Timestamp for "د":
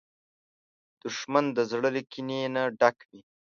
1.57-1.59